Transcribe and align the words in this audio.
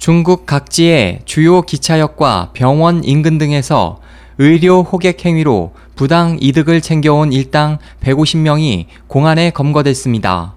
중국 0.00 0.46
각지의 0.46 1.20
주요 1.26 1.60
기차역과 1.60 2.52
병원 2.54 3.04
인근 3.04 3.36
등에서 3.36 4.00
의료 4.38 4.80
호객 4.80 5.26
행위로 5.26 5.74
부당 5.94 6.38
이득을 6.40 6.80
챙겨온 6.80 7.34
일당 7.34 7.76
150명이 8.02 8.86
공안에 9.08 9.50
검거됐습니다. 9.50 10.54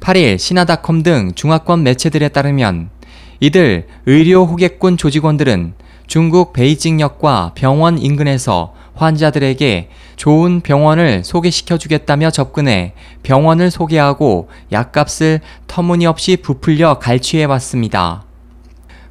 8일 0.00 0.38
신화닷컴 0.38 1.04
등 1.04 1.30
중화권 1.36 1.84
매체들에 1.84 2.30
따르면 2.30 2.90
이들 3.38 3.86
의료 4.06 4.44
호객군 4.44 4.96
조직원들은 4.96 5.74
중국 6.08 6.52
베이징역과 6.52 7.52
병원 7.54 7.96
인근에서 7.96 8.74
환자들에게 8.94 9.88
좋은 10.16 10.62
병원을 10.62 11.22
소개시켜 11.22 11.78
주겠다며 11.78 12.32
접근해 12.32 12.94
병원을 13.22 13.70
소개하고 13.70 14.48
약값을 14.72 15.42
터무니없이 15.68 16.38
부풀려 16.38 16.98
갈취해 16.98 17.44
왔습니다. 17.44 18.24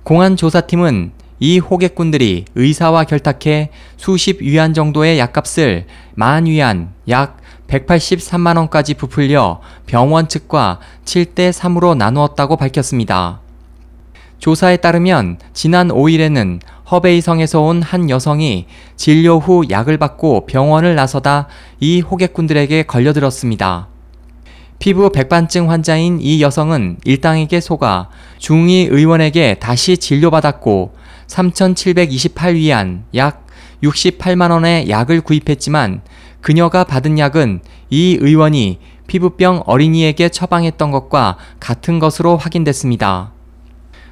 공안 0.07 0.37
조사팀은 0.37 1.11
이 1.41 1.59
호객꾼들이 1.59 2.45
의사와 2.55 3.03
결탁해 3.03 3.71
수십 3.97 4.41
위안 4.41 4.73
정도의 4.73 5.19
약값을 5.19 5.85
만 6.13 6.45
위안 6.45 6.93
약 7.09 7.35
183만원까지 7.67 8.95
부풀려 8.95 9.59
병원 9.85 10.29
측과 10.29 10.79
7대 11.03 11.51
3으로 11.51 11.97
나누었다고 11.97 12.55
밝혔습니다. 12.55 13.41
조사에 14.39 14.77
따르면 14.77 15.39
지난 15.51 15.89
5일에는 15.89 16.61
허베이성에서 16.89 17.59
온 17.59 17.81
한 17.81 18.09
여성이 18.09 18.67
진료 18.95 19.39
후 19.39 19.65
약을 19.69 19.97
받고 19.97 20.45
병원을 20.45 20.95
나서다 20.95 21.49
이 21.81 21.99
호객꾼들에게 21.99 22.83
걸려들었습니다. 22.83 23.89
피부 24.79 25.11
백반증 25.11 25.71
환자인 25.71 26.19
이 26.21 26.41
여성은 26.41 26.97
일당에게 27.03 27.59
속아 27.59 28.09
중위 28.37 28.87
의원에게 28.89 29.55
다시 29.55 29.97
진료받았고 29.97 30.93
3,728위안 31.27 33.01
약 33.15 33.47
68만원의 33.83 34.89
약을 34.89 35.21
구입했지만 35.21 36.01
그녀가 36.41 36.83
받은 36.83 37.17
약은 37.19 37.61
이 37.89 38.17
의원이 38.19 38.79
피부병 39.07 39.63
어린이에게 39.65 40.29
처방했던 40.29 40.91
것과 40.91 41.37
같은 41.59 41.99
것으로 41.99 42.37
확인됐습니다. 42.37 43.31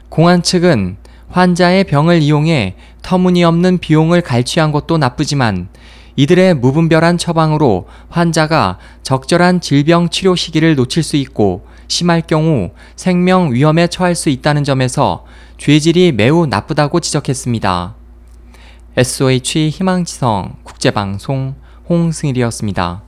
공안 0.09 0.41
측은 0.41 0.97
환자의 1.29 1.83
병을 1.83 2.21
이용해 2.21 2.75
터무니없는 3.01 3.79
비용을 3.79 4.21
갈취한 4.21 4.71
것도 4.71 4.97
나쁘지만 4.97 5.67
이들의 6.15 6.55
무분별한 6.55 7.17
처방으로 7.17 7.87
환자가 8.09 8.77
적절한 9.03 9.59
질병 9.61 10.09
치료 10.09 10.35
시기를 10.35 10.75
놓칠 10.75 11.03
수 11.03 11.17
있고 11.17 11.65
심할 11.87 12.21
경우 12.21 12.71
생명 12.95 13.53
위험에 13.53 13.87
처할 13.87 14.15
수 14.15 14.29
있다는 14.29 14.63
점에서 14.63 15.25
죄질이 15.57 16.13
매우 16.13 16.45
나쁘다고 16.45 16.99
지적했습니다. 16.99 17.95
SOH 18.97 19.69
희망지성 19.69 20.55
국제방송 20.63 21.55
홍승일이었습니다. 21.89 23.03